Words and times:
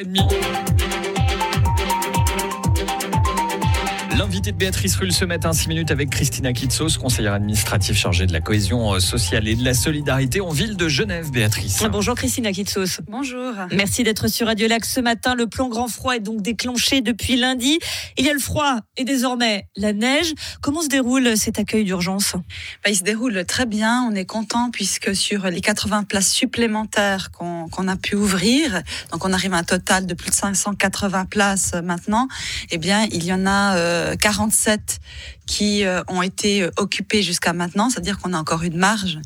É 0.00 0.04
demi 0.04 0.97
L'invité 4.48 4.52
de 4.52 4.64
Béatrice 4.64 4.96
Rulle 4.96 5.12
ce 5.12 5.24
matin, 5.26 5.52
6 5.52 5.68
minutes 5.68 5.90
avec 5.90 6.08
Christina 6.08 6.54
Kitsos, 6.54 6.96
conseillère 6.98 7.34
administrative 7.34 7.94
chargée 7.94 8.24
de 8.24 8.32
la 8.32 8.40
cohésion 8.40 8.94
euh, 8.94 8.98
sociale 8.98 9.46
et 9.46 9.54
de 9.54 9.62
la 9.62 9.74
solidarité 9.74 10.40
en 10.40 10.48
ville 10.48 10.74
de 10.74 10.88
Genève, 10.88 11.30
Béatrice. 11.30 11.84
Bonjour 11.92 12.14
Christina 12.14 12.50
Kitsos. 12.50 13.00
Bonjour. 13.08 13.52
Merci 13.72 14.04
d'être 14.04 14.28
sur 14.28 14.46
Radio 14.46 14.66
Lac 14.66 14.86
ce 14.86 15.00
matin. 15.00 15.34
Le 15.34 15.48
plan 15.48 15.68
grand 15.68 15.88
froid 15.88 16.16
est 16.16 16.20
donc 16.20 16.40
déclenché 16.40 17.02
depuis 17.02 17.36
lundi. 17.36 17.78
Il 18.16 18.24
y 18.24 18.30
a 18.30 18.32
le 18.32 18.38
froid 18.38 18.78
et 18.96 19.04
désormais 19.04 19.66
la 19.76 19.92
neige. 19.92 20.32
Comment 20.62 20.80
se 20.80 20.88
déroule 20.88 21.36
cet 21.36 21.58
accueil 21.58 21.84
d'urgence? 21.84 22.32
Bah, 22.32 22.90
Il 22.90 22.96
se 22.96 23.02
déroule 23.02 23.44
très 23.44 23.66
bien. 23.66 24.08
On 24.10 24.14
est 24.14 24.24
content 24.24 24.70
puisque 24.70 25.14
sur 25.14 25.48
les 25.48 25.60
80 25.60 26.04
places 26.04 26.30
supplémentaires 26.30 27.32
qu'on 27.32 27.88
a 27.88 27.96
pu 27.96 28.14
ouvrir, 28.14 28.82
donc 29.12 29.26
on 29.26 29.32
arrive 29.34 29.52
à 29.52 29.58
un 29.58 29.64
total 29.64 30.06
de 30.06 30.14
plus 30.14 30.30
de 30.30 30.34
580 30.34 31.26
places 31.26 31.74
maintenant, 31.84 32.28
eh 32.70 32.78
bien 32.78 33.06
il 33.12 33.26
y 33.26 33.32
en 33.34 33.44
a... 33.44 33.76
Euh, 33.76 34.16
47 34.38 35.00
qui 35.46 35.84
euh, 35.84 36.02
ont 36.08 36.22
été 36.22 36.62
euh, 36.62 36.70
occupés 36.76 37.22
jusqu'à 37.22 37.52
maintenant, 37.52 37.90
c'est-à-dire 37.90 38.18
qu'on 38.18 38.34
a 38.34 38.38
encore 38.38 38.62
une 38.62 38.76
marge, 38.76 39.18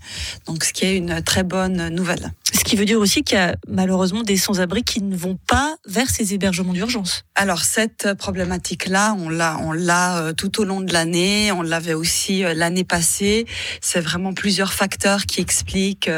donc 0.47 0.65
ce 0.65 0.73
qui 0.73 0.85
est 0.87 0.97
une 0.97 1.21
très 1.23 1.43
bonne 1.43 1.89
nouvelle. 1.89 2.33
Ce 2.55 2.65
qui 2.65 2.77
veut 2.77 2.85
dire 2.85 2.99
aussi 3.01 3.23
qu'il 3.23 3.37
y 3.37 3.41
a 3.41 3.57
malheureusement 3.69 4.23
des 4.23 4.37
sans-abri 4.37 4.85
qui 4.85 5.03
ne 5.03 5.17
vont 5.17 5.37
pas 5.47 5.77
vers 5.87 6.09
ces 6.09 6.33
hébergements 6.33 6.73
d'urgence. 6.73 7.25
Alors 7.35 7.65
cette 7.65 8.15
problématique-là, 8.15 9.15
on 9.19 9.29
l'a, 9.29 9.59
on 9.61 9.73
l'a 9.73 10.19
euh, 10.19 10.33
tout 10.33 10.61
au 10.61 10.65
long 10.65 10.81
de 10.81 10.93
l'année, 10.93 11.53
on 11.53 11.63
l'avait 11.63 11.95
aussi 11.95 12.43
l'année 12.43 12.85
passée. 12.85 13.47
C'est 13.83 14.01
vraiment 14.01 14.33
plusieurs 14.33 14.73
facteurs 14.73 15.27
qui 15.27 15.41
expliquent 15.41 16.09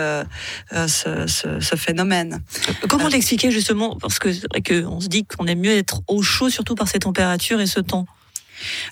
ce, 0.72 1.26
ce, 1.26 1.60
ce, 1.60 1.76
phénomène. 1.76 2.42
Comment 2.88 3.08
l'expliquer 3.08 3.50
justement? 3.50 3.96
Parce 3.96 4.18
que 4.18 4.32
c'est 4.32 4.46
vrai 4.50 4.62
qu'on 4.62 5.00
se 5.00 5.08
dit 5.08 5.24
qu'on 5.24 5.46
aime 5.46 5.60
mieux 5.60 5.76
être 5.76 6.02
au 6.06 6.22
chaud, 6.22 6.50
surtout 6.50 6.74
par 6.74 6.88
ces 6.88 7.00
températures 7.00 7.60
et 7.60 7.66
ce 7.66 7.80
temps. 7.80 8.06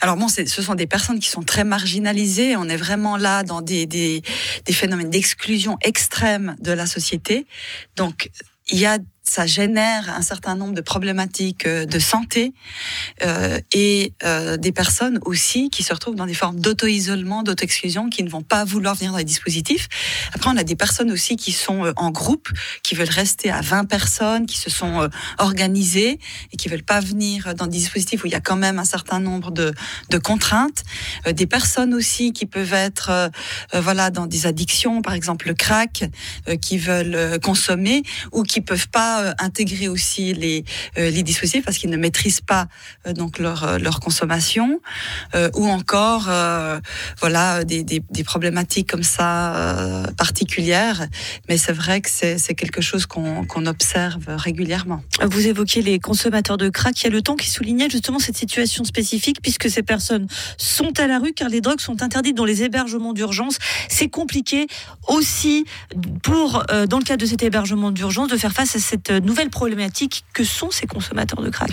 Alors 0.00 0.16
bon, 0.16 0.28
ce 0.28 0.44
sont 0.44 0.74
des 0.74 0.86
personnes 0.86 1.18
qui 1.18 1.28
sont 1.28 1.42
très 1.42 1.64
marginalisées. 1.64 2.56
On 2.56 2.68
est 2.68 2.76
vraiment 2.76 3.16
là 3.16 3.42
dans 3.42 3.62
des, 3.62 3.86
des, 3.86 4.22
des 4.64 4.72
phénomènes 4.72 5.10
d'exclusion 5.10 5.78
extrême 5.82 6.56
de 6.60 6.72
la 6.72 6.86
société. 6.86 7.46
Donc 7.96 8.30
il 8.68 8.78
y 8.78 8.86
a 8.86 8.98
ça 9.24 9.46
génère 9.46 10.10
un 10.10 10.22
certain 10.22 10.56
nombre 10.56 10.74
de 10.74 10.80
problématiques 10.80 11.66
euh, 11.66 11.86
de 11.86 11.98
santé 11.98 12.52
euh, 13.22 13.60
et 13.72 14.14
euh, 14.24 14.56
des 14.56 14.72
personnes 14.72 15.20
aussi 15.24 15.70
qui 15.70 15.82
se 15.82 15.92
retrouvent 15.92 16.16
dans 16.16 16.26
des 16.26 16.34
formes 16.34 16.58
d'auto-isolement, 16.58 17.42
d'auto-exclusion, 17.42 18.10
qui 18.10 18.24
ne 18.24 18.28
vont 18.28 18.42
pas 18.42 18.64
vouloir 18.64 18.96
venir 18.96 19.12
dans 19.12 19.18
les 19.18 19.24
dispositifs. 19.24 19.88
Après, 20.32 20.50
on 20.50 20.56
a 20.56 20.64
des 20.64 20.74
personnes 20.74 21.12
aussi 21.12 21.36
qui 21.36 21.52
sont 21.52 21.84
euh, 21.84 21.92
en 21.96 22.10
groupe, 22.10 22.48
qui 22.82 22.96
veulent 22.96 23.08
rester 23.08 23.50
à 23.50 23.60
20 23.60 23.84
personnes, 23.84 24.46
qui 24.46 24.58
se 24.58 24.70
sont 24.70 25.02
euh, 25.02 25.08
organisées 25.38 26.18
et 26.52 26.56
qui 26.56 26.68
veulent 26.68 26.82
pas 26.82 27.00
venir 27.00 27.54
dans 27.54 27.66
des 27.66 27.78
dispositifs 27.78 28.24
où 28.24 28.26
il 28.26 28.32
y 28.32 28.36
a 28.36 28.40
quand 28.40 28.56
même 28.56 28.80
un 28.80 28.84
certain 28.84 29.20
nombre 29.20 29.52
de, 29.52 29.72
de 30.10 30.18
contraintes. 30.18 30.82
des 31.30 31.46
personnes 31.46 31.94
aussi 31.94 32.32
qui 32.32 32.46
peuvent 32.46 32.72
être 32.72 33.30
voilà 33.72 34.10
dans 34.10 34.26
des 34.26 34.46
addictions, 34.46 35.02
par 35.02 35.14
exemple 35.14 35.48
le 35.48 35.54
crack, 35.54 36.04
qui 36.60 36.78
veulent 36.78 37.38
consommer 37.40 38.02
ou 38.32 38.42
qui 38.42 38.60
peuvent 38.60 38.88
pas 38.88 39.11
euh, 39.20 39.32
intégrer 39.38 39.88
aussi 39.88 40.32
les, 40.34 40.64
euh, 40.98 41.10
les 41.10 41.22
dispositifs 41.22 41.64
parce 41.64 41.78
qu'ils 41.78 41.90
ne 41.90 41.96
maîtrisent 41.96 42.40
pas 42.40 42.66
euh, 43.06 43.12
donc 43.12 43.38
leur, 43.38 43.78
leur 43.78 44.00
consommation 44.00 44.80
ou 45.54 45.66
encore 45.66 46.30
voilà 47.20 47.64
des, 47.64 47.82
des, 47.82 48.24
problématiques 48.24 48.90
comme 48.90 49.02
ça 49.02 50.04
particulières. 50.16 51.06
Mais 51.48 51.56
c'est 51.56 51.72
vrai 51.72 52.00
que 52.00 52.08
c'est 52.10 52.54
quelque 52.54 52.80
chose 52.80 53.06
qu'on 53.06 53.44
qu'on 53.44 53.66
observe 53.66 54.24
régulièrement. 54.28 55.02
Vous 55.22 55.46
évoquez 55.46 55.82
les 55.82 55.98
consommateurs 55.98 56.56
de 56.56 56.68
crack. 56.68 57.00
Il 57.00 57.04
y 57.04 57.06
a 57.08 57.10
le 57.10 57.22
temps 57.22 57.36
qui 57.36 57.50
soulignait 57.50 57.90
justement 57.90 58.18
cette 58.18 58.36
situation 58.36 58.84
spécifique 58.84 59.38
puisque 59.42 59.70
ces 59.70 59.82
personnes 59.82 60.26
sont 60.56 60.98
à 60.98 61.06
la 61.06 61.18
rue 61.18 61.32
car 61.32 61.48
les 61.48 61.60
drogues 61.60 61.80
sont 61.80 62.02
interdites 62.02 62.36
dans 62.36 62.44
les 62.44 62.62
hébergements 62.62 63.12
d'urgence. 63.12 63.58
C'est 63.88 64.08
compliqué 64.08 64.66
aussi 65.08 65.64
pour, 66.22 66.64
dans 66.88 66.98
le 66.98 67.04
cadre 67.04 67.22
de 67.22 67.26
cet 67.26 67.42
hébergement 67.42 67.90
d'urgence, 67.90 68.28
de 68.28 68.36
faire 68.36 68.52
face 68.52 68.76
à 68.76 68.78
cette 68.78 69.01
nouvelle 69.10 69.50
problématique 69.50 70.24
que 70.32 70.44
sont 70.44 70.70
ces 70.70 70.86
consommateurs 70.86 71.42
de 71.42 71.50
crack 71.50 71.70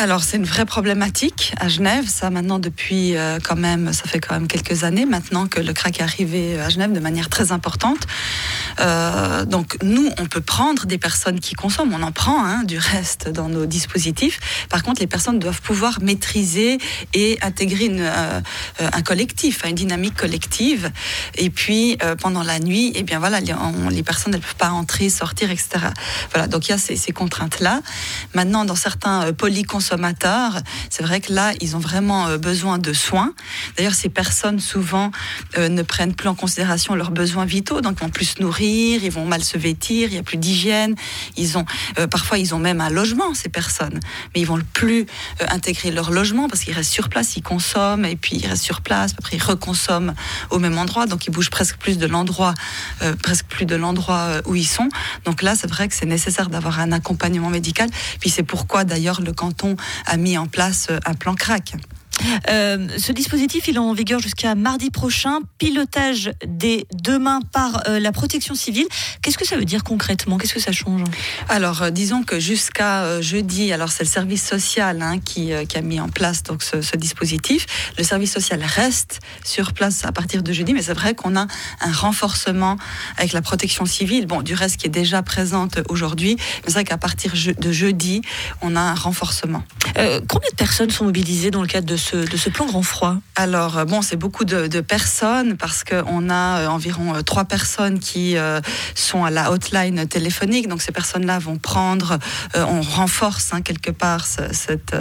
alors 0.00 0.22
c'est 0.22 0.38
une 0.38 0.46
vraie 0.46 0.64
problématique 0.64 1.52
à 1.60 1.68
Genève, 1.68 2.08
ça 2.08 2.30
maintenant 2.30 2.58
depuis 2.58 3.18
euh, 3.18 3.38
quand 3.38 3.56
même, 3.56 3.92
ça 3.92 4.04
fait 4.04 4.18
quand 4.18 4.32
même 4.32 4.48
quelques 4.48 4.82
années 4.84 5.04
maintenant 5.04 5.46
que 5.46 5.60
le 5.60 5.74
crack 5.74 6.00
est 6.00 6.02
arrivé 6.02 6.58
à 6.58 6.70
Genève 6.70 6.92
de 6.92 7.00
manière 7.00 7.28
très 7.28 7.52
importante. 7.52 7.98
Euh, 8.80 9.44
donc 9.44 9.76
nous, 9.82 10.10
on 10.18 10.26
peut 10.26 10.40
prendre 10.40 10.86
des 10.86 10.98
personnes 10.98 11.40
qui 11.40 11.54
consomment, 11.54 11.94
on 11.94 12.02
en 12.02 12.12
prend 12.12 12.44
hein, 12.44 12.64
du 12.64 12.78
reste 12.78 13.28
dans 13.28 13.48
nos 13.48 13.66
dispositifs. 13.66 14.40
Par 14.68 14.82
contre, 14.82 15.00
les 15.00 15.06
personnes 15.06 15.38
doivent 15.38 15.60
pouvoir 15.60 16.00
maîtriser 16.00 16.78
et 17.14 17.38
intégrer 17.42 17.88
euh, 17.90 18.40
un 18.80 19.02
collectif, 19.02 19.64
une 19.64 19.74
dynamique 19.74 20.14
collective. 20.14 20.90
Et 21.36 21.50
puis 21.50 21.98
pendant 22.20 22.42
la 22.42 22.58
nuit, 22.58 22.92
eh 22.94 23.02
bien 23.02 23.18
voilà, 23.18 23.40
les, 23.40 24.02
personnes 24.02 24.32
ne 24.32 24.38
peuvent 24.38 24.56
pas 24.56 24.70
entrer, 24.70 25.08
sortir, 25.08 25.50
etc. 25.50 25.68
Voilà, 26.32 26.48
donc 26.48 26.68
il 26.68 26.70
y 26.70 26.74
a 26.74 26.78
ces, 26.78 26.96
ces 26.96 27.12
contraintes 27.12 27.60
là. 27.60 27.80
Maintenant, 28.34 28.64
dans 28.64 28.74
certains 28.74 29.32
polyconsommateurs 29.32 30.60
c'est 30.88 31.02
vrai 31.02 31.20
que 31.20 31.32
là, 31.32 31.52
ils 31.60 31.76
ont 31.76 31.80
vraiment 31.80 32.26
euh, 32.26 32.38
besoin 32.38 32.78
de 32.78 32.92
soins. 32.92 33.32
D'ailleurs, 33.76 33.94
ces 33.94 34.08
personnes 34.08 34.60
souvent 34.60 35.10
euh, 35.58 35.68
ne 35.68 35.82
prennent 35.82 36.14
plus 36.14 36.28
en 36.28 36.34
considération 36.34 36.94
leurs 36.94 37.10
besoins 37.10 37.44
vitaux, 37.44 37.80
donc 37.80 38.00
vont 38.00 38.08
plus 38.08 38.24
se 38.24 38.42
ils 38.70 39.10
vont 39.10 39.26
mal 39.26 39.42
se 39.42 39.58
vêtir, 39.58 40.08
il 40.10 40.14
y 40.14 40.18
a 40.18 40.22
plus 40.22 40.36
d'hygiène. 40.36 40.94
Ils 41.36 41.58
ont 41.58 41.64
euh, 41.98 42.06
parfois 42.06 42.38
ils 42.38 42.54
ont 42.54 42.58
même 42.58 42.80
un 42.80 42.90
logement 42.90 43.34
ces 43.34 43.48
personnes, 43.48 44.00
mais 44.34 44.40
ils 44.40 44.46
vont 44.46 44.60
plus 44.72 45.06
intégrer 45.48 45.90
leur 45.90 46.10
logement 46.10 46.48
parce 46.48 46.64
qu'ils 46.64 46.74
restent 46.74 46.92
sur 46.92 47.08
place, 47.08 47.36
ils 47.36 47.42
consomment 47.42 48.04
et 48.04 48.16
puis 48.16 48.36
ils 48.36 48.46
restent 48.46 48.64
sur 48.64 48.80
place. 48.80 49.12
Après 49.18 49.36
ils 49.36 49.42
reconsomment 49.42 50.14
au 50.50 50.58
même 50.58 50.78
endroit, 50.78 51.06
donc 51.06 51.26
ils 51.26 51.30
bougent 51.30 51.50
presque 51.50 51.76
plus 51.76 51.98
de 51.98 52.06
l'endroit, 52.06 52.54
presque 53.22 53.46
plus 53.46 53.66
de 53.66 53.76
l'endroit 53.76 54.40
où 54.46 54.54
ils 54.54 54.66
sont. 54.66 54.88
Donc 55.24 55.42
là, 55.42 55.54
c'est 55.54 55.68
vrai 55.68 55.88
que 55.88 55.94
c'est 55.94 56.06
nécessaire 56.06 56.48
d'avoir 56.48 56.80
un 56.80 56.92
accompagnement 56.92 57.50
médical. 57.50 57.88
Puis 58.20 58.30
c'est 58.30 58.42
pourquoi 58.42 58.84
d'ailleurs 58.84 59.20
le 59.20 59.32
canton 59.32 59.76
a 60.06 60.16
mis 60.16 60.38
en 60.38 60.46
place 60.46 60.88
un 61.06 61.14
plan 61.14 61.34
crack. 61.34 61.74
Euh, 62.48 62.88
ce 62.98 63.12
dispositif, 63.12 63.68
il 63.68 63.76
est 63.76 63.78
en 63.78 63.92
vigueur 63.92 64.20
jusqu'à 64.20 64.54
mardi 64.54 64.90
prochain. 64.90 65.40
Pilotage 65.58 66.32
dès 66.46 66.86
demain 66.94 67.40
par 67.52 67.88
euh, 67.88 67.98
la 68.00 68.12
protection 68.12 68.54
civile. 68.54 68.86
Qu'est-ce 69.22 69.38
que 69.38 69.46
ça 69.46 69.56
veut 69.56 69.64
dire 69.64 69.84
concrètement? 69.84 70.38
Qu'est-ce 70.38 70.54
que 70.54 70.60
ça 70.60 70.72
change? 70.72 71.02
Alors, 71.48 71.82
euh, 71.82 71.90
disons 71.90 72.22
que 72.22 72.38
jusqu'à 72.38 73.20
jeudi, 73.20 73.72
alors 73.72 73.90
c'est 73.90 74.04
le 74.04 74.08
service 74.08 74.46
social 74.46 75.02
hein, 75.02 75.18
qui, 75.18 75.52
qui, 75.68 75.78
a 75.78 75.82
mis 75.82 76.00
en 76.00 76.08
place 76.08 76.42
donc 76.42 76.62
ce, 76.62 76.82
ce, 76.82 76.96
dispositif. 76.96 77.66
Le 77.98 78.04
service 78.04 78.32
social 78.32 78.62
reste 78.62 79.20
sur 79.44 79.72
place 79.72 80.04
à 80.04 80.12
partir 80.12 80.42
de 80.42 80.52
jeudi, 80.52 80.74
mais 80.74 80.82
c'est 80.82 80.94
vrai 80.94 81.14
qu'on 81.14 81.36
a 81.36 81.46
un 81.80 81.92
renforcement 81.92 82.76
avec 83.16 83.32
la 83.32 83.42
protection 83.42 83.86
civile. 83.86 84.26
Bon, 84.26 84.42
du 84.42 84.54
reste 84.54 84.76
qui 84.76 84.86
est 84.86 84.90
déjà 84.90 85.22
présente 85.22 85.80
aujourd'hui, 85.88 86.36
mais 86.38 86.64
c'est 86.66 86.72
vrai 86.72 86.84
qu'à 86.84 86.98
partir 86.98 87.32
de 87.32 87.72
jeudi, 87.72 88.22
on 88.60 88.76
a 88.76 88.80
un 88.80 88.94
renforcement. 88.94 89.62
combien 89.94 90.50
de 90.50 90.56
personnes 90.56 90.90
sont 90.90 91.04
mobilisées 91.04 91.50
dans 91.50 91.62
le 91.62 91.68
cadre 91.68 91.86
de 91.86 91.96
ce 91.96 92.09
de 92.14 92.36
ce 92.36 92.50
plan 92.50 92.66
grand 92.66 92.82
froid 92.82 93.16
Alors, 93.36 93.78
euh, 93.78 93.84
bon, 93.84 94.02
c'est 94.02 94.16
beaucoup 94.16 94.44
de, 94.44 94.80
personnes 94.80 95.56
parce 95.56 95.84
qu'on 95.84 96.30
a 96.30 96.60
euh, 96.60 96.66
environ 96.68 97.14
euh, 97.14 97.22
trois 97.22 97.44
personnes 97.44 97.98
qui 97.98 98.36
sont 98.94 99.24
à 99.24 99.30
la 99.30 99.50
hotline 99.50 100.06
téléphonique. 100.06 100.68
Donc, 100.68 100.82
ces 100.82 100.92
personnes-là 100.92 101.38
vont 101.38 101.58
prendre, 101.58 102.18
on 102.54 102.80
renforce 102.80 103.52
hein, 103.52 103.60
quelque 103.62 103.90
part 103.90 104.24
cette, 104.26 104.94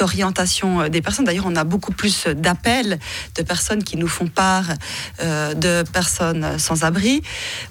orientation 0.00 0.88
des 0.88 1.00
personnes. 1.00 1.24
D'ailleurs, 1.24 1.46
on 1.46 1.56
a 1.56 1.64
beaucoup 1.64 1.92
plus 1.92 2.26
d'appels 2.26 2.98
de 3.36 3.42
personnes 3.42 3.84
qui 3.84 3.96
nous 3.96 4.08
font 4.08 4.26
part 4.26 4.66
de 5.22 5.82
personnes 5.90 6.58
sans 6.58 6.84
abri. 6.84 7.22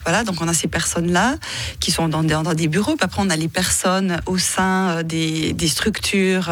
Voilà, 0.05 0.23
donc 0.23 0.41
on 0.41 0.47
a 0.47 0.53
ces 0.53 0.67
personnes-là 0.67 1.35
qui 1.79 1.91
sont 1.91 2.07
dans, 2.07 2.23
des 2.53 2.67
bureaux. 2.67 2.95
Après, 2.99 3.21
on 3.21 3.29
a 3.29 3.35
les 3.35 3.49
personnes 3.49 4.21
au 4.25 4.37
sein 4.37 5.03
des, 5.03 5.53
des 5.53 5.67
structures 5.67 6.49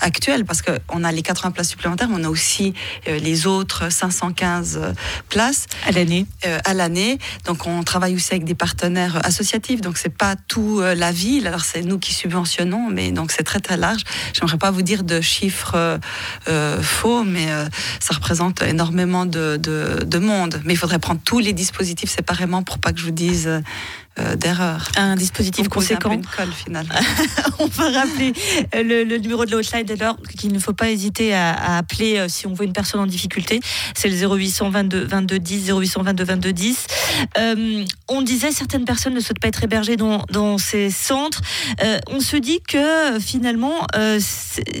actuelles 0.00 0.44
parce 0.44 0.62
qu'on 0.62 1.04
a 1.04 1.12
les 1.12 1.22
80 1.44 1.50
places 1.50 1.68
supplémentaires, 1.68 2.08
on 2.10 2.24
a 2.24 2.28
aussi 2.28 2.74
euh, 3.08 3.18
les 3.18 3.46
autres 3.46 3.92
515 3.92 4.78
euh, 4.80 4.92
places 5.28 5.66
à 5.86 5.92
l'année. 5.92 6.26
Euh, 6.46 6.58
à 6.64 6.72
l'année. 6.72 7.18
Donc 7.44 7.66
on 7.66 7.82
travaille 7.82 8.14
aussi 8.14 8.32
avec 8.32 8.44
des 8.44 8.54
partenaires 8.54 9.20
associatifs. 9.26 9.80
Donc 9.80 9.98
c'est 9.98 10.16
pas 10.16 10.36
tout 10.36 10.80
la 10.80 11.12
ville. 11.12 11.46
Alors 11.46 11.64
c'est 11.64 11.82
nous 11.82 11.98
qui 11.98 12.14
subventionnons, 12.14 12.88
mais 12.90 13.10
donc 13.10 13.30
c'est 13.32 13.42
très 13.42 13.60
très 13.60 13.76
large. 13.76 14.02
J'aimerais 14.32 14.58
pas 14.58 14.70
vous 14.70 14.82
dire 14.82 15.04
de 15.04 15.20
chiffres 15.20 15.98
faux, 16.82 17.24
mais 17.24 17.48
ça 18.00 18.14
représente 18.14 18.62
énormément 18.62 19.26
de, 19.26 19.56
de, 19.56 20.18
monde. 20.18 20.60
Mais 20.64 20.74
il 20.74 20.76
faudrait 20.76 20.98
prendre 20.98 21.20
tous 21.24 21.40
les 21.40 21.52
dispositifs 21.52 22.10
séparément 22.10 22.62
pour 22.62 22.78
pas 22.78 22.92
que 22.92 23.00
je 23.00 23.04
vous 23.04 23.10
dise 23.10 23.50
d'erreur. 24.36 24.88
Un 24.96 25.16
dispositif 25.16 25.68
conséquent. 25.68 26.10
Un 26.10 26.14
une 26.14 26.26
colle, 26.26 26.52
finalement. 26.52 26.94
on 27.58 27.66
va 27.66 27.90
rappeler 27.90 28.32
le, 28.74 29.18
numéro 29.18 29.44
de 29.44 29.50
la 29.50 29.56
hotline 29.58 29.90
alors 29.90 30.16
qu'il 30.38 30.52
ne 30.52 30.58
faut 30.58 30.72
pas 30.72 30.90
hésiter 30.90 31.23
à, 31.32 31.76
appeler 31.78 32.28
si 32.28 32.46
on 32.46 32.52
voit 32.52 32.64
une 32.64 32.72
personne 32.72 33.00
en 33.00 33.06
difficulté. 33.06 33.60
C'est 33.94 34.08
le 34.08 34.16
0800 34.16 34.70
22 34.70 35.04
22 35.04 35.38
10 35.38 35.70
0800 35.72 36.02
22 36.02 36.24
22 36.24 36.52
10. 36.52 36.86
on 38.08 38.22
disait 38.22 38.52
certaines 38.52 38.84
personnes 38.84 39.14
ne 39.14 39.20
souhaitent 39.20 39.40
pas 39.40 39.48
être 39.48 39.64
hébergées 39.64 39.96
dans, 39.96 40.24
dans 40.30 40.58
ces 40.58 40.90
centres. 40.90 41.40
on 42.08 42.20
se 42.20 42.36
dit 42.36 42.60
que 42.60 43.18
finalement, 43.20 43.86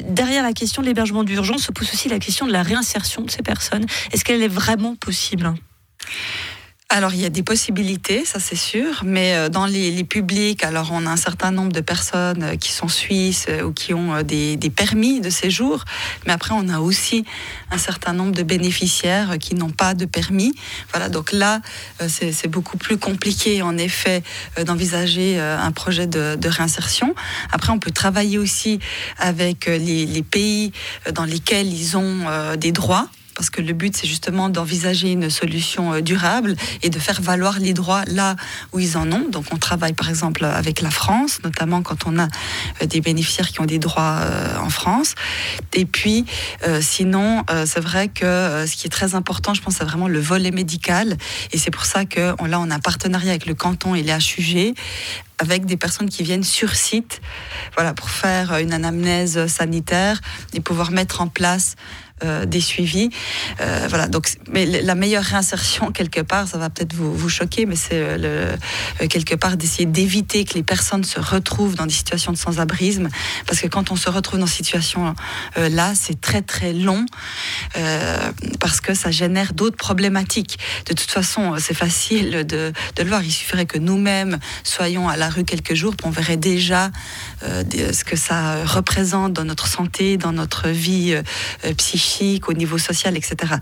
derrière 0.08 0.42
la 0.42 0.52
question 0.52 0.82
de 0.82 0.86
l'hébergement 0.86 1.24
d'urgence 1.24 1.62
se 1.62 1.72
pose 1.72 1.90
aussi 1.92 2.08
la 2.08 2.18
question 2.18 2.46
de 2.46 2.52
la 2.52 2.62
réinsertion 2.62 3.22
de 3.22 3.30
ces 3.30 3.42
personnes. 3.42 3.86
Est-ce 4.12 4.24
qu'elle 4.24 4.42
est 4.42 4.48
vraiment 4.48 4.96
possible? 4.96 5.54
Alors 6.90 7.12
il 7.12 7.20
y 7.20 7.24
a 7.24 7.30
des 7.30 7.42
possibilités, 7.42 8.24
ça 8.24 8.38
c'est 8.38 8.54
sûr, 8.54 9.02
mais 9.04 9.34
euh, 9.34 9.48
dans 9.48 9.66
les, 9.66 10.04
publics, 10.04 10.62
alors 10.62 10.90
on 10.92 11.06
a 11.06 11.10
un 11.10 11.16
certain 11.16 11.50
nombre 11.50 11.72
de 11.72 11.80
personnes 11.80 12.42
euh, 12.44 12.56
qui 12.56 12.70
sont 12.70 12.86
suisses 12.86 13.46
euh, 13.48 13.62
ou 13.62 13.72
qui 13.72 13.94
ont 13.94 14.22
des, 14.22 14.56
permis 14.70 15.20
de 15.20 15.28
séjour, 15.28 15.84
mais 16.24 16.32
après 16.32 16.54
on 16.54 16.68
a 16.68 16.78
aussi 16.78 17.24
un 17.72 17.78
certain 17.78 18.12
nombre 18.12 18.30
de 18.30 18.44
bénéficiaires 18.44 19.38
qui 19.40 19.56
n'ont 19.56 19.70
pas 19.70 19.94
de 19.94 20.04
permis. 20.04 20.54
Voilà, 20.92 21.08
donc 21.08 21.32
là 21.32 21.60
c'est 22.08 22.48
beaucoup 22.48 22.76
plus 22.76 22.96
compliqué 22.96 23.62
en 23.62 23.76
effet 23.76 24.22
d'envisager 24.64 25.38
un 25.40 25.72
projet 25.72 26.06
de, 26.06 26.48
réinsertion. 26.48 27.14
Après 27.50 27.72
on 27.72 27.78
peut 27.78 27.90
travailler 27.90 28.38
aussi 28.38 28.78
avec 29.18 29.66
les 29.66 30.22
pays 30.22 30.72
dans 31.12 31.24
lesquels 31.24 31.72
ils 31.72 31.96
ont 31.96 32.56
des 32.56 32.72
droits 32.72 33.08
parce 33.34 33.50
que 33.50 33.60
le 33.60 33.72
but, 33.72 33.96
c'est 33.96 34.06
justement 34.06 34.48
d'envisager 34.48 35.10
une 35.10 35.30
solution 35.30 35.92
euh, 35.92 36.00
durable 36.00 36.56
et 36.82 36.90
de 36.90 36.98
faire 36.98 37.20
valoir 37.20 37.58
les 37.58 37.72
droits 37.72 38.04
là 38.06 38.36
où 38.72 38.78
ils 38.78 38.96
en 38.96 39.10
ont. 39.12 39.28
Donc, 39.28 39.46
on 39.52 39.56
travaille 39.56 39.92
par 39.92 40.08
exemple 40.08 40.44
avec 40.44 40.80
la 40.80 40.90
France, 40.90 41.40
notamment 41.42 41.82
quand 41.82 42.06
on 42.06 42.18
a 42.18 42.28
euh, 42.82 42.86
des 42.86 43.00
bénéficiaires 43.00 43.48
qui 43.48 43.60
ont 43.60 43.66
des 43.66 43.78
droits 43.78 44.20
euh, 44.20 44.56
en 44.58 44.70
France. 44.70 45.14
Et 45.72 45.84
puis, 45.84 46.24
sinon, 46.80 47.44
c'est 47.66 47.80
vrai 47.80 48.08
que 48.08 48.64
ce 48.66 48.76
qui 48.76 48.86
est 48.86 48.90
très 48.90 49.14
important, 49.14 49.54
je 49.54 49.62
pense, 49.62 49.76
c'est 49.76 49.84
vraiment 49.84 50.08
le 50.08 50.20
volet 50.20 50.50
médical. 50.50 51.16
Et 51.52 51.58
c'est 51.58 51.70
pour 51.70 51.84
ça 51.84 52.04
que 52.04 52.34
là, 52.46 52.60
on 52.60 52.70
a 52.70 52.74
un 52.74 52.80
partenariat 52.80 53.30
avec 53.30 53.46
le 53.46 53.54
canton 53.54 53.94
et 53.94 54.02
les 54.02 54.12
HUG 54.12 54.74
avec 55.38 55.66
des 55.66 55.76
personnes 55.76 56.08
qui 56.08 56.22
viennent 56.22 56.44
sur 56.44 56.74
site, 56.74 57.20
voilà, 57.74 57.92
pour 57.92 58.08
faire 58.10 58.56
une 58.58 58.72
anamnèse 58.72 59.46
sanitaire 59.46 60.20
et 60.52 60.60
pouvoir 60.60 60.92
mettre 60.92 61.20
en 61.20 61.26
place 61.26 61.74
euh, 62.22 62.46
des 62.46 62.60
suivis. 62.60 63.10
Euh, 63.60 63.86
voilà, 63.88 64.06
donc, 64.06 64.28
mais 64.48 64.66
la 64.66 64.94
meilleure 64.94 65.24
réinsertion, 65.24 65.90
quelque 65.90 66.20
part, 66.20 66.46
ça 66.46 66.58
va 66.58 66.70
peut-être 66.70 66.94
vous, 66.94 67.28
choquer, 67.28 67.66
mais 67.66 67.74
c'est 67.74 67.98
euh, 67.98 68.56
quelque 69.10 69.34
part 69.34 69.56
d'essayer 69.56 69.84
d'éviter 69.84 70.44
que 70.44 70.54
les 70.54 70.62
personnes 70.62 71.02
se 71.02 71.18
retrouvent 71.18 71.74
dans 71.74 71.86
des 71.86 71.92
situations 71.92 72.30
de 72.30 72.36
sans-abrisme. 72.36 73.08
Parce 73.48 73.58
que 73.58 73.66
quand 73.66 73.90
on 73.90 73.96
se 73.96 74.08
retrouve 74.08 74.38
dans 74.38 74.46
cette 74.46 74.58
situation 74.58 75.16
là, 75.56 75.94
c'est 75.96 76.20
très 76.20 76.40
très 76.40 76.72
long 76.72 77.04
parce 78.60 78.80
que 78.80 78.94
ça 78.94 79.10
génère 79.10 79.52
d'autres 79.52 79.76
problématiques. 79.76 80.58
De 80.86 80.94
toute 80.94 81.10
façon, 81.10 81.56
c'est 81.58 81.74
facile 81.74 82.44
de, 82.46 82.72
le 82.96 83.04
voir. 83.08 83.24
Il 83.24 83.32
suffirait 83.32 83.66
que 83.66 83.78
nous-mêmes 83.78 84.38
soyons 84.62 85.08
à 85.08 85.16
la 85.16 85.28
rue 85.28 85.44
quelques 85.44 85.74
jours, 85.74 85.94
on 86.04 86.10
verrait 86.10 86.36
déjà 86.36 86.90
ce 87.42 88.04
que 88.04 88.16
ça 88.16 88.64
représente 88.64 89.32
dans 89.32 89.44
notre 89.44 89.66
santé, 89.66 90.16
dans 90.16 90.32
notre 90.32 90.68
vie 90.68 91.16
psychique 91.76 92.03
au 92.46 92.52
niveau 92.52 92.78
social, 92.78 93.16
etc. 93.16 93.54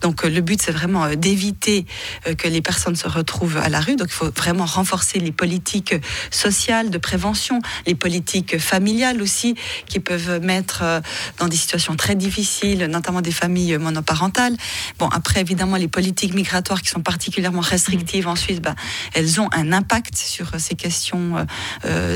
Donc 0.00 0.24
euh, 0.24 0.28
le 0.28 0.40
but, 0.40 0.60
c'est 0.60 0.72
vraiment 0.72 1.04
euh, 1.04 1.14
d'éviter 1.14 1.86
euh, 2.26 2.34
que 2.34 2.48
les 2.48 2.60
personnes 2.60 2.96
se 2.96 3.08
retrouvent 3.08 3.56
à 3.56 3.68
la 3.68 3.80
rue. 3.80 3.96
Donc 3.96 4.08
il 4.10 4.14
faut 4.14 4.30
vraiment 4.30 4.66
renforcer 4.66 5.18
les 5.18 5.32
politiques 5.32 5.94
sociales 6.30 6.90
de 6.90 6.98
prévention, 6.98 7.60
les 7.86 7.94
politiques 7.94 8.58
familiales 8.58 9.22
aussi, 9.22 9.54
qui 9.86 10.00
peuvent 10.00 10.40
mettre 10.42 11.02
dans 11.38 11.48
des 11.48 11.56
situations 11.56 11.96
très 11.96 12.14
difficiles, 12.14 12.84
notamment 12.84 13.20
des 13.20 13.32
familles 13.32 13.78
monoparentales. 13.78 14.56
Bon, 14.98 15.08
après, 15.08 15.40
évidemment, 15.40 15.76
les 15.76 15.88
politiques 15.88 16.34
migratoires 16.34 16.82
qui 16.82 16.88
sont 16.88 17.00
particulièrement 17.00 17.60
restrictives 17.60 18.28
en 18.28 18.36
Suisse, 18.36 18.60
bah, 18.60 18.74
elles 19.14 19.40
ont 19.40 19.48
un 19.52 19.72
impact 19.72 20.16
sur 20.16 20.50
ces 20.58 20.74
questions 20.74 21.46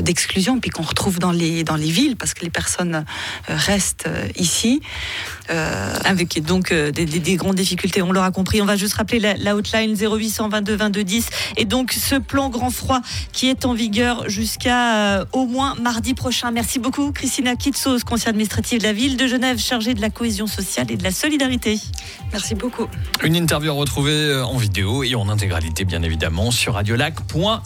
d'exclusion, 0.01 0.59
puis 0.59 0.69
qu'on 0.69 0.83
retrouve 0.83 1.19
dans 1.19 1.31
les, 1.31 1.63
dans 1.63 1.75
les 1.75 1.89
villes, 1.89 2.15
parce 2.17 2.33
que 2.33 2.43
les 2.43 2.49
personnes 2.49 3.05
restent 3.47 4.09
ici. 4.37 4.81
Euh, 5.51 5.93
avec 6.05 6.41
donc 6.43 6.71
euh, 6.71 6.91
des, 6.91 7.05
des, 7.05 7.35
grandes 7.35 7.55
difficultés, 7.55 8.01
on 8.01 8.11
l'aura 8.11 8.31
compris. 8.31 8.61
On 8.61 8.65
va 8.65 8.77
juste 8.77 8.93
rappeler 8.93 9.19
la, 9.19 9.55
hotline 9.55 9.95
0800 9.95 10.49
22 10.49 10.75
22 10.75 11.03
10 11.03 11.29
et 11.57 11.65
donc 11.65 11.91
ce 11.91 12.15
plan 12.15 12.49
grand 12.49 12.69
froid 12.69 13.01
qui 13.33 13.49
est 13.49 13.65
en 13.65 13.73
vigueur 13.73 14.29
jusqu'à 14.29 15.17
euh, 15.17 15.25
au 15.33 15.45
moins 15.45 15.75
mardi 15.75 16.13
prochain. 16.13 16.51
Merci 16.51 16.79
beaucoup 16.79 17.11
Christina 17.11 17.55
Kitsos, 17.55 18.03
conseillère 18.05 18.29
administrative 18.29 18.79
de 18.79 18.85
la 18.85 18.93
ville 18.93 19.17
de 19.17 19.27
Genève, 19.27 19.57
chargée 19.57 19.93
de 19.93 20.01
la 20.01 20.09
cohésion 20.09 20.47
sociale 20.47 20.89
et 20.89 20.95
de 20.95 21.03
la 21.03 21.11
solidarité. 21.11 21.79
Merci 22.31 22.55
beaucoup. 22.55 22.87
Une 23.23 23.35
interview 23.35 23.75
retrouvée 23.75 24.41
en 24.41 24.57
vidéo 24.57 25.03
et 25.03 25.15
en 25.15 25.27
intégralité 25.27 25.83
bien 25.83 26.01
évidemment 26.01 26.51
sur 26.51 26.75
radiolac.ca. 26.75 27.61